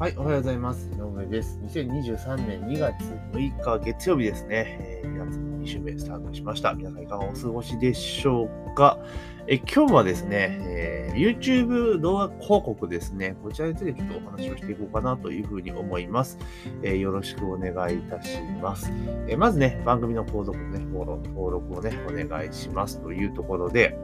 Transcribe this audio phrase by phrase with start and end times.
[0.00, 0.88] はい、おはようございます。
[0.94, 1.60] 井上です。
[1.62, 2.94] 2023年2月
[3.34, 4.78] 6日月曜日ですね。
[4.80, 6.72] え、2月の2週目スタートしました。
[6.72, 8.98] 皆さんいかがお過ごしでしょうか？
[9.46, 13.36] え今日はですね、えー、YouTube 動画広告ですね。
[13.42, 16.38] こちらについてちょっとお話をしていこうかなというふうに思います。
[16.82, 18.90] えー、よろしくお願いいたします。
[19.28, 23.98] えまずね、番組の購読ね、登録をね、お願いしますというところで、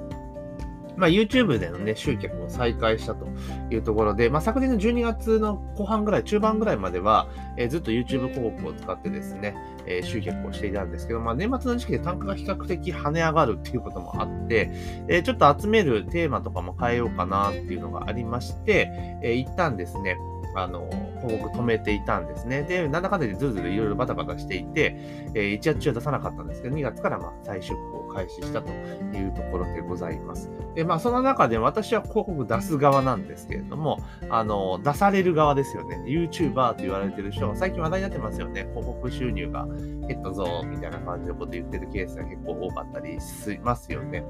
[0.96, 3.26] まあ、YouTube でのね、集客を再開したと
[3.70, 9.54] いうところで、まあ、昨年の12月の後半ぐらい、中盤ぐらいまでは、えー、ずっと YouTube 広告を使ってですね、
[9.86, 14.70] えー、集客をしていたんですけど、まあ、年末の時期で単価が比較的跳ね上がるっていうこともあって、
[15.08, 18.90] えー、ちょっと集めるテーマとかも変えようかなっていうのがありまして、
[19.22, 20.16] えー、一旦ですね、
[20.56, 20.88] あの、
[21.20, 22.62] 広告止めていたんですね。
[22.62, 24.96] で、なんだかんだでずるずるいろいろバタバタしていて、
[25.34, 30.50] えー、1月中は出さなかったんですけど、2月からまあ再出稿を開始したというところでございます。
[30.74, 36.02] で、まあその中で私は広告出す側なんですけれども、あの、出される側ですよね。
[36.06, 38.66] YouTuber と言われてる人が最近話題になってますよね。
[38.70, 39.66] 広告収入が
[40.08, 44.24] 減ったぞ、みたいな感じのこと言ってるケースが結構多かったりしますよね。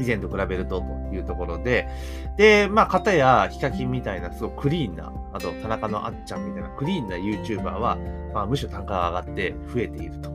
[0.00, 1.88] 以前と比べるとというところで、
[2.36, 7.98] で、まあ、方やヒカキンみたいなすごくクリーンな、あと田中のあっちゃんみたいなクリーンな YouTuber は、
[8.32, 10.30] まあ、むしろ単価が上がって増えていると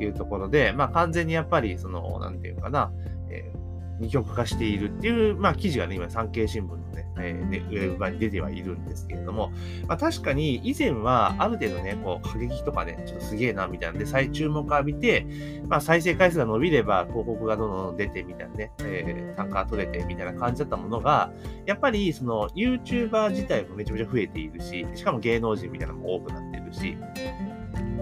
[0.00, 2.92] いうところで、まあ、完全にやっぱり、その、なんていうかな、
[3.30, 3.57] えー
[4.00, 9.50] 二極化しているっていう、まあ、記事がね、今、産経新聞のね、えー、ね、ウェブ版に出てはいるんですけれども、
[9.86, 15.26] まあ、確かに以前はある程度ね、こう、過激とかね、ちょっとすげえな、みたいなんで、再注目を浴びて、
[15.68, 21.32] まあ、再生回数が伸びれば、広告がどんどん出て、みたいなね、えー、単価取れて、みたいな感じだったものが、
[21.66, 26.96] やっぱり、その、YouTuber 自体もめちゃめちゃ増えているし、しかも芸能人みたいなのも多くなってるし、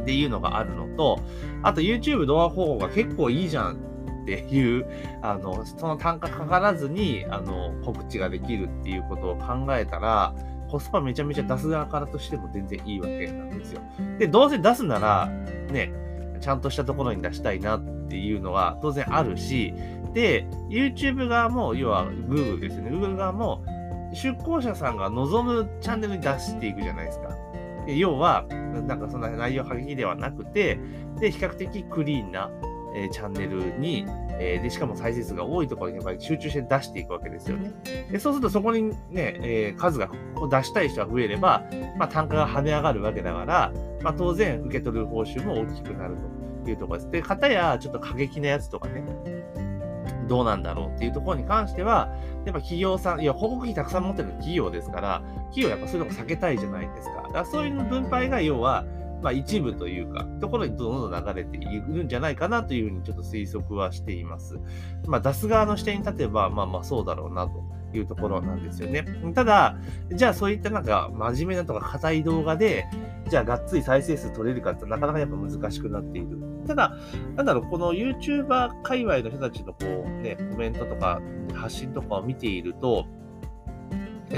[0.02, 1.18] っていうのがあるのと、
[1.64, 3.76] あと YouTube 動画広告が結構いいじゃん
[4.34, 4.86] っていう、
[5.22, 10.34] あの、その単価かからずに、あの、告知ができるっていうことを考えたら、
[10.68, 13.80] コスパめちゃめちゃ出す側からとしても全然いいわけなんですよ。
[14.18, 15.28] で、どうせ出すなら、
[15.70, 15.92] ね、
[16.40, 19.72] ちゃんとしたところに出したいなっていうのは当然あるし、
[20.12, 22.90] で、YouTube 側も、要は Google ですね。
[22.90, 23.62] Google 側も、
[24.12, 27.36] 出向者さんが望むチャンネルに出していくじゃないですか。
[27.86, 28.46] 要は、
[28.86, 30.78] なんかそんな内容過激ではなくて、
[31.20, 32.50] で、比較的クリーンな、
[32.96, 34.06] えチャンネルに、
[34.40, 37.72] えー、で、しかも再生数が多いところにやっぱり集中して出していくわけですよね。
[38.10, 38.96] で、そうするとそこにね、
[39.42, 40.08] えー、数が
[40.50, 41.62] 出したい人が増えれば、
[41.98, 46.16] まあ、単価が跳ね上がるわけだから、まあ、当然受け取る報酬も大きくなる
[46.64, 47.10] というところです。
[47.10, 49.04] で、方やちょっと過激なやつとかね、
[50.26, 52.08] どうなんだろうっていうところに関しては、
[52.46, 57.22] やっぱ企業さん、いや、広告費たくさん持ってる企業ですから、企業はやっぱそういうのを避けたいじゃないですか。
[57.22, 58.84] だからそういう分配が要は、
[59.22, 64.58] まあ、一部というか、ところにどんどん流れているんじゃないかなというふうにちょっと推測はしています。
[65.06, 67.62] まあ、出す側の視点に立てば、まあまあそうだろうなと
[67.96, 69.04] いうところなんですよね。
[69.34, 69.76] ただ、
[70.12, 72.86] じゃあそういったなんか真面目なとか硬い動画で、
[73.28, 76.38] じゃあがっつり再生数取れるかってなかなかやっぱ難しくなっている。
[76.66, 76.96] ただ、
[77.36, 81.20] なんだろう、この YouTuber 界隈の人たちのこうね、コメントとか
[81.54, 83.06] 発信とかを見ていると、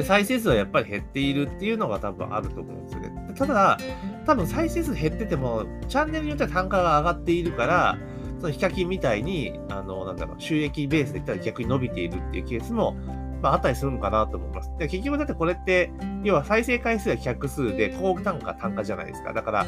[0.02, 3.27] 再生数はやっぱり減っているっていうのが多分あると思うんですよね。
[3.38, 3.78] ただ、
[4.26, 7.98] 多分再生数減ってても、チャンネルによっては単価が上がっているから、
[8.40, 12.96] そのヒカキンみたいに、あの、なんだろう、収益ベースで言ったら逆に伸びているっていうケースも、
[13.42, 14.70] まあ、あったりするのかなと思います。
[14.78, 15.92] で結局だってこれって、
[16.24, 19.32] 要は再生回数が100数で、高単価単価じゃないですか。
[19.32, 19.64] だから、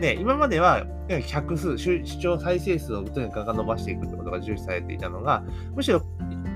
[0.00, 5.44] ね、今までは100数、視聴再生数をとにかく伸ばしていくってことが重視されていたのが、
[5.74, 6.00] むしろ、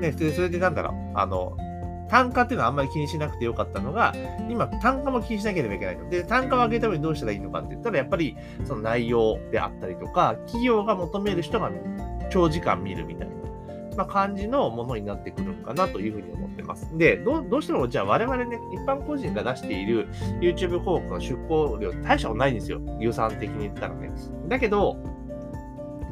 [0.00, 1.56] ね、それでなんだろう、あの、
[2.08, 4.14] 単価っていうのはあんまり気にしなくてよかったのが、
[4.48, 6.08] 今、単価も気にしなければいけないの。
[6.08, 11.70] で、単価を上げるためにどうしたらいいのかって言ったら、やっぱりその内容であったりとか、企業が求める人が
[12.30, 13.34] 長時間見るみたいな。
[13.96, 16.96] まあ、感じのものになってくるのかなというふうに思ってます。
[16.98, 20.08] で、どどうしてもじゃあ我々ね、一般個人が出している
[20.40, 22.80] YouTube 広告の出稿量大したことないんですよ。
[22.98, 24.10] 予算的に言ったらね。
[24.48, 24.96] だけど、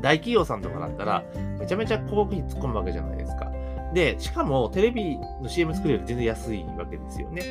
[0.01, 1.25] 大企業さんとかだったら、
[1.59, 3.52] めちゃめちゃ広告費突っ込むわけじゃないですか。
[3.93, 7.43] で、しかもテレビの CM 作るより全然安いわけですよね。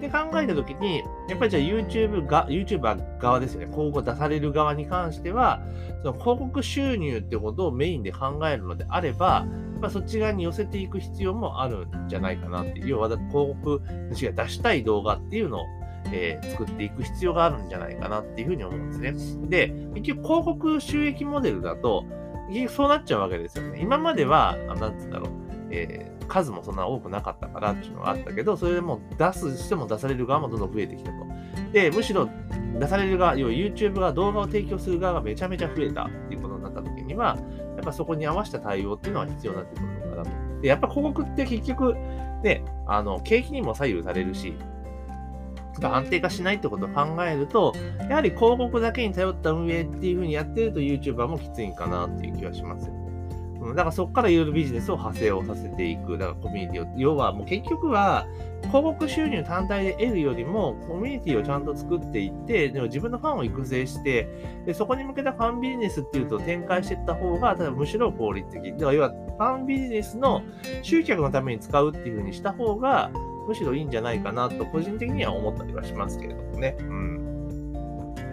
[0.00, 3.66] で、考えたときに、やっぱりじゃあ YouTube が、YouTuber 側ですよね。
[3.66, 5.62] 広告出される側に関しては、
[6.02, 12.88] その広告収入ってことをメインで考えるのであれば、やっぱそっち側に寄せていく必要もあるんじゃないかなっていう。
[12.88, 13.80] 要は、広告
[14.12, 15.66] 主が出したい動画っていうのを
[16.12, 19.48] えー、作っていく必要があるんじゃないかなっていうふうに思うんですね。
[19.48, 22.04] で、結局広告収益モデルだと、
[22.70, 23.80] そうなっちゃうわけですよね。
[23.80, 25.47] 今までは、なんつうんだろう。
[25.70, 31.16] えー、数もそんな多くなかったからっていうのがあったけど、それでも出すしても出される側もどんどん増えてきたと。
[31.72, 32.28] で、むしろ
[32.78, 37.36] 出される側、要は YouTube が動画を提供する側がめちゃめちゃ増えたっていうことになった時には、
[37.76, 40.30] やっぱそこに合わせた対応っていうのは必要になってくるのかなと。
[40.62, 41.94] で、やっぱ広告って結局、
[42.42, 44.54] ね、あの、景気にも左右されるし、
[45.80, 47.72] が安定化しないってことを考えると、
[48.08, 52.97] やはり広告だけに頼った運営っていうふうにやってると YouTuber もきついんかなっていう気がしますよね。
[53.60, 56.18] うん、だからそこからいろいろビジネスを派生をさせていく。
[56.18, 56.88] だからコミュニティを。
[56.96, 58.26] 要はもう結局は
[58.62, 64.28] 広告収入単体で得るよりもコミュニティをちゃんと作っていって、でも自分のファンを育成して、
[64.66, 68.72] でそこに向けたファンビジネスっていうと展開していった方が、ただむしろ効率的。
[68.72, 70.42] だから要はファンビジネスの
[70.82, 73.10] 集客のために使うっていうふうにした方が、
[73.46, 76.76] むしろいいんじゃないかなと個人的には思ったりはしますけれどもね。
[76.80, 77.27] うん。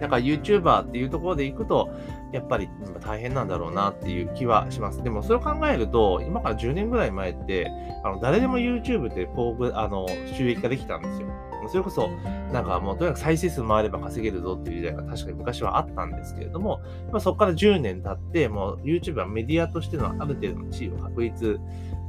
[0.00, 1.90] だから YouTuber っていうところでいくと、
[2.32, 2.68] やっぱり
[3.00, 5.02] 大変なんだろうなっていう気はします。
[5.02, 7.70] でもそれを考えると、今から10年ぐらい前って、
[8.04, 10.06] あの誰でも YouTube でこうあの
[10.36, 11.28] 収益化できたんですよ。
[11.68, 12.08] それこそ、
[12.52, 21.58] なんかもうとにかく再生数回れば稼げるぞっていう時代が確かに昔はあったんですけれども、まあ、そこから10年経って、もう YouTube はメディアとしてのある程度の地位を確立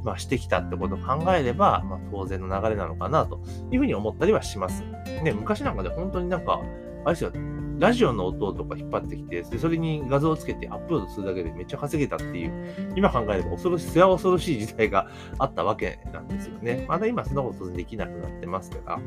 [0.04, 3.40] まあ、してきたってことを考えれば、まあ、当然の流れなのかなと
[3.70, 4.84] いうふうに思ったりはします。
[5.22, 6.60] ね、昔なんかで本当になんか、
[7.04, 7.32] あれですよ、
[7.78, 15.08] ラジオの音とか引っ張ってきて、それに画像をつけてアップロードするだけでめっちゃ稼げたっていう、今考えれば恐ろしい、すや恐ろしい時代が
[15.38, 16.84] あったわけなんですよね。
[16.88, 19.00] まだ今そんなことできなくなってますから。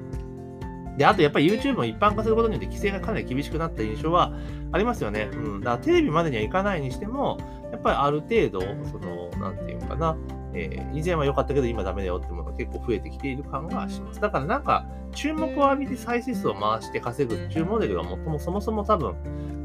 [0.97, 4.33] で、あとやっぱり YouTube も一般化することによって規制がかなり厳しくなった印象は
[4.71, 5.29] ありますよね。
[5.33, 5.59] うん。
[5.61, 7.37] だからテレビまでにはいかないにしても、
[7.71, 10.17] やっぱりある程度、その、なんていうのかな、
[10.53, 14.19] えー、以前は良かったけど今ダメだよってものが結構増えてきている感がします。
[14.19, 19.15] だからなんか、注目を浴びて再生数を回して稼ぐっていうモデルがもともそもそも多分、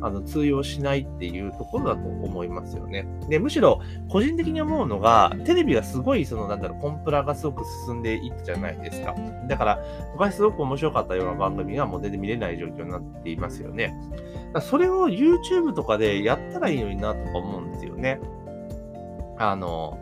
[0.02, 3.06] あの通用しないっていうところだと思いますよね。
[3.28, 9.14] で、むしろ個人的に思うのが、テレビがすごい、その、なんだろう、コンプラがすごく進んでいったじゃないですか。
[9.48, 9.80] だから、
[10.12, 13.94] 昔すごく面白かったような番組がもう全然見れない状況になっていますよね。
[14.60, 18.20] それを YouTube とかでやったらいいのになとか思うんですよね。
[19.38, 19.98] あの、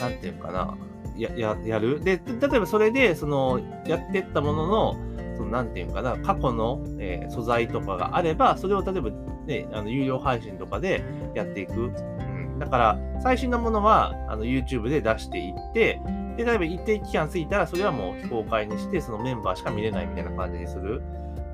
[0.00, 0.76] なんていうかな、
[1.16, 2.00] や、や、やる？
[2.00, 4.96] で、例えばそれで、その、やってったものの、
[5.36, 9.10] その、なんていうかな、過去の、えー、素材とかがあれば、それを例えば、
[9.46, 11.04] ね、あの、有料配信とかで
[11.34, 11.72] やっていく。
[11.74, 12.58] うん。
[12.58, 16.00] だから、最新のものは、あの、YouTube で出していって、
[16.36, 21.02] で、例えば一定期間過ぎたら、それはもう非公開にして、そのメンバーしか見れないみたいな感じにする。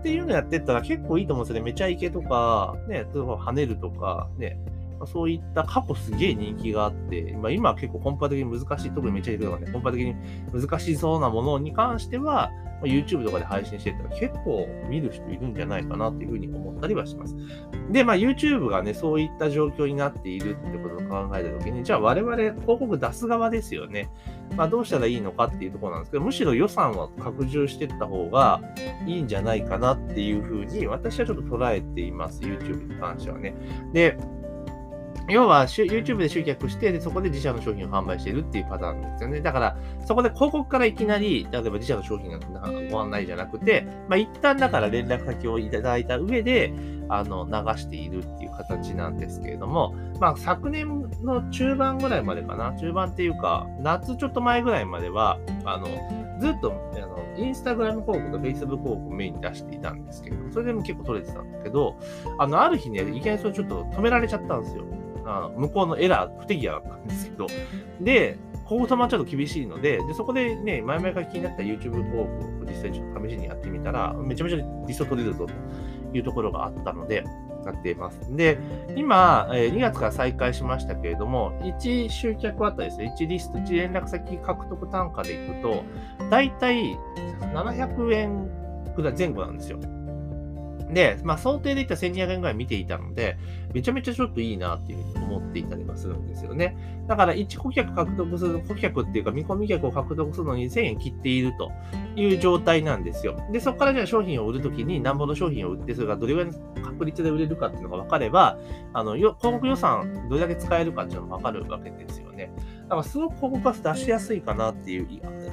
[0.01, 1.65] っていうのやってったら結構いいと思うんですよね。
[1.65, 4.57] めちゃイケとか、ね、例えば跳ねるとか、ね、
[5.05, 10.15] そういった過去すげえ人気があって、まあ、今は結構コンパ的に難しい、特にめっちゃいるのがね、コンパ的に
[10.53, 17.35] 難しそうなものに関しては、まあ、YouTube とかで配信してたら結構見る人いるんじゃないかなっていうふうに思ったりはします。
[17.91, 24.11] で、まあ YouTube がね、そういった状況になっているってことを考えたときに、じゃあ我々広告出す側ですよね。
[24.57, 28.61] まあどうしたらいいのかっていうところなんですけど、むしろ予算は拡充していった方が
[29.07, 32.43] いいんじゃないかなっていうふうに私はちょっと捉えています。
[32.43, 33.55] YouTube に関してはね。
[33.93, 34.19] で、
[35.29, 39.41] 要は YouTube で集客してで、そこで自社の商品を販売しているっていうパターンですよね。
[39.41, 42.39] だから、そこで広告からいきなり、例えば自社の商品が
[42.91, 46.73] ご案内じゃなくて、まあ、一旦だから連絡先をいただいた上で、
[47.09, 55.87] あの、流しているっていう形なんですけれども、まあ、昨年の中盤ぐらいまでかな、中盤っていうか、夏ちょっと前ぐらいまでは、あの、
[56.41, 61.97] ずっと、あの、インスタグラム広告とフェイスブック広告をメインに出していたんですけど、それでも結構取れてたんだけど、
[62.39, 64.85] あの、ある日ね、いきなりそれちょっと止められちゃったんですよ。
[65.27, 67.47] あ向こうのエラー、不手際だったんですけど、
[68.01, 77.25] で、ここ止まちゃうと厳しいので、でそこでね、前々から気になった YouTube 広告を実際ちょっと試しにやってみたら、めちゃめちゃリスト取れるぞというところがあったので、
[77.63, 78.21] 使っています。
[78.37, 78.59] で、
[78.95, 85.83] 今、2月から再開しましたけれども、1集客あたりですね、1リスト、1連絡先獲得単価でいくと、
[86.31, 86.97] だいたい
[87.41, 88.49] 700円
[88.95, 89.79] くらい前後なんですよ。
[90.91, 93.37] で、まあ、想定でいったら1200円ぐらい見ていたので、
[93.75, 96.77] めちゃめちゃちょっといいなっていうふうに思っていたりはするんですよね。
[97.09, 101.73] だから、1顧客獲得する、顧客っていうか見込み客を獲得するのに1000円切っていると
[102.15, 103.37] いう状態なんですよ。
[103.53, 108.59] で、そこからじゃあ商品を売るときに何本の商品を売って、それがどれぐらいの確率で売れるかっていうのが分かれば、
[108.93, 112.53] あの、広告予算どれだけ使えるかっていうのが分かるわけですよね。
[112.89, 115.09] だかすごく広告が出しやすいかなっていう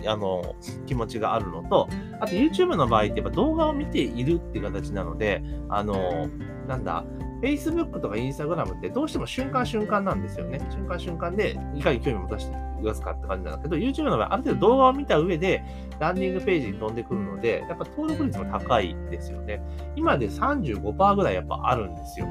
[0.08, 6.28] あの気持ちがあるのと、あと YouTube の場合ってやっぱ動画を見ているっていう形なので、あの、
[6.68, 7.04] なんだ、
[7.42, 10.60] Facebook とか Instagram ってどうしても瞬間瞬間なんですよね。
[10.72, 15.64] 瞬間瞬間でいかに興味を持たせてくだすかって感じなんだけど、YouTube の場合、ある程度動画を見た上で
[16.00, 19.62] ランディングページに飛んでくるので、やっぱ登録率も高いですよね。
[19.96, 22.28] 今で35%ぐらいやっぱあるんですよ。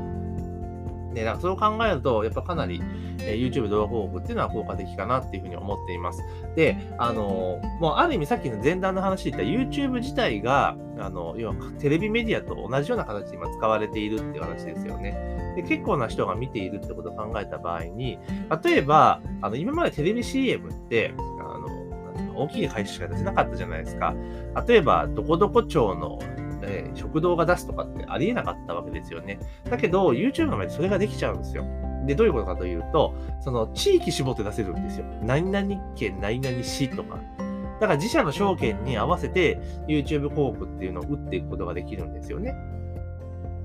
[1.13, 2.83] ね、だかそれを考えると、やっぱかなり、
[3.21, 6.23] え、YouTube 動画広告っていうのは効果的かなっていうふうに思っています。
[6.57, 15.55] で、あの、もうある意味さっきの前段の話で言った YouTube 自体が、あの、要はテレビメディアと同じような形で今使われているっていう話ですよね。
[15.57, 18.19] で、結構な人が見ているってことを考えた場合に、
[18.65, 21.69] 例えば、あの、今までテレビ CM って、あの、
[22.37, 24.15] 大きい会社しか出せなかったじゃないですか。
[24.67, 26.19] 例えば、どこどこ町の
[26.73, 29.39] ね、食堂が出すとかってありえなかったわけですよね。
[29.69, 31.65] だけど、YouTube の前でそれができちゃうんですよ。
[32.07, 35.07] で、どういうことかというと、その地域絞って出せるんですよ。
[35.23, 37.21] 何々県、何々市とか。
[37.81, 42.55] だから自社の証券に合わせて YouTube 広告っていうのを打っていくことができるんですよね。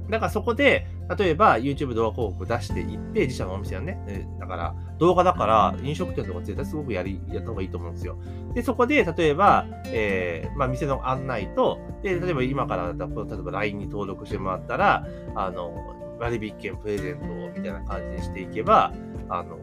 [0.10, 0.88] だからそこで、
[1.18, 8.18] 例えば YouTube 動画広告出していって、自社のお店はね、だから動画だから飲食店とか絶対すごくやり、やった方がいいと思うんですよ。
[8.54, 15.74] で、そこで、例えば、えー、まあ、店の案内と、で、例えば今から、例えば LINE に登録してもらったら、あの、
[16.20, 18.94] 割引券プレゼントみたいな感じにしていけば、
[19.30, 19.60] あの、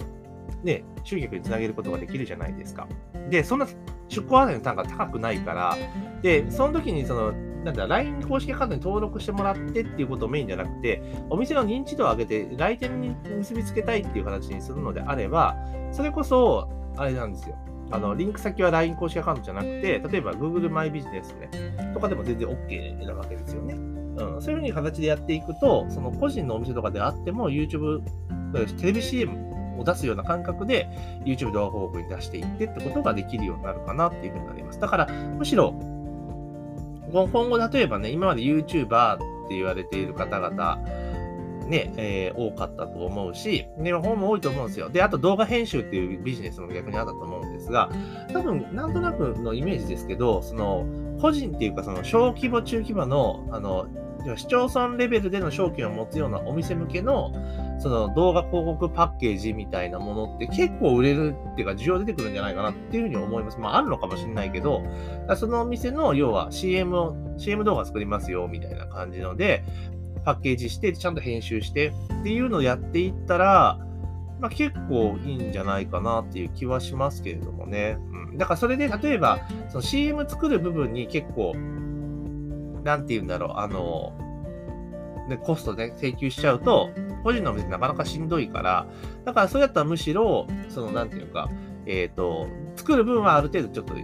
[0.63, 2.89] ね、集客につなげることができるじゃないですか。
[3.29, 3.67] で、そんな
[4.09, 5.77] 出向案内の単価高くないから、
[6.23, 7.33] で、その時にその、
[7.65, 15.57] なんだ、LINE 公式アカウントに登録してもらってっていうことをメインじゃなくて、お店の認知度を上げて来店に結びつけたいっていう形にするのであれば、
[15.91, 17.57] それこそ、あれなんですよ。
[17.91, 21.51] あの、リンク先は LINE 公式アカウントじゃなくて、例えば Google マイビジネスね、
[21.95, 23.75] とかでも全然 OK なわけですよね。
[23.75, 28.03] うん、そういうふうに形でやっていくと、その個人のお店とかであっても、YouTube、
[28.79, 30.89] テレビ CM を出すような感覚で、
[31.25, 34.81] YouTube 動画広告に出していってってことができるようになるかなっていうふうになります。
[34.81, 35.75] だから、むしろ、
[37.23, 39.19] 今後、例えばね、今まで YouTuber っ
[39.49, 40.79] て言われている方々、
[41.69, 44.89] ね、えー、多かったと思うし、ね、本も多いと思うんですよ。
[44.91, 47.91] で、あと動画編集っていうビジネスも逆にあったと思うんですが、
[48.33, 50.87] 多分、なんとなくのイメージですけど、その、
[51.21, 53.87] 個人っていうか、その、小規模、中規模の、あの、
[54.37, 57.33] 市町村レベルでの商品を持つようなお店向けの、
[57.79, 63.59] その動画広告パッケージみたいなものって結構売れるっていうか需要出てくるんじゃないかなっていうふうに思います。
[63.59, 64.83] まああるのかもしれないけど、
[65.37, 69.65] そのお店の要は CM を、CM 動画作りますよみたいな感じので、
[70.25, 73.79] パッケージして、ちゃんと編集してっていうのをやっていったら、
[74.41, 77.99] まあ、結構いいんじゃないかなっていう気はしますけれどもね。
[78.31, 78.39] うん。
[78.39, 81.55] だからそれで例えば、その CM 作る部分に結構、
[82.85, 84.13] なんて言うんだろう、あの、
[85.29, 86.91] で、コストで、ね、請求しちゃうと、
[87.23, 88.87] 個人のお店なかなかしんどいから、
[89.25, 91.49] だからそれやったらむしろ、その、なんていうか、
[91.87, 93.95] えっ、ー、と、作る分はある程度ちょっと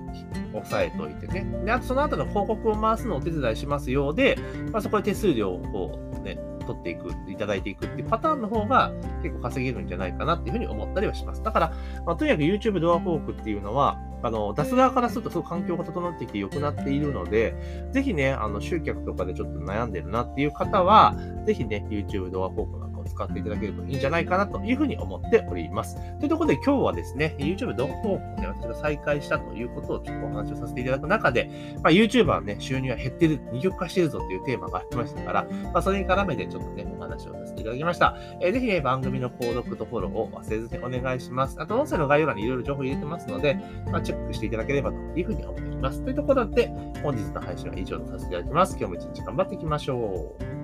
[0.52, 1.46] 抑えておいてね。
[1.64, 4.38] で、あとその後の広告を回すのをお手伝いしますようで、
[4.72, 11.42] まあ、そこで手数料をこうね、取っていく、いただいていくっていうパターンの方が結構稼げるんじゃないかなっていうふうに思ったりはします。
[11.42, 11.72] だから、
[12.06, 17.54] まあ、とにかく YouTube 動画広告っていうのは、あの、出す側からするとすごく環境が整ってきて良くなっているので、
[17.92, 25.96] ぜひね、あの、集客とかでちょっと悩んでるなっていう方は、ぜひね、YouTube 動画広告使っていただけるといいんじゃないかなというふうに思っております。
[26.18, 31.50] というところで今日はですね、YouTube 動画広告ね、私が再開したということをちょっとお話をさせていただく中で、
[31.82, 38.16] まあ、YouTuber はね、収入は減ってる、二極化してるぞっていうテーマがありましたから、まあ、それに絡めてちょっとね、お話をさせていただきました。
[38.40, 41.60] えー、ぜひね、番組の購読とフォローを忘れずにお願いします。
[41.60, 43.58] あと、音声の概要欄にいろいろ情報入れてますので、
[43.90, 46.02] まあ、チェックしていただければというふうに思っています。
[46.02, 46.68] というところで、
[47.02, 48.76] 本日の配信は以上とさせていただきます。
[48.78, 50.59] 今日も一日頑張っていきましょう。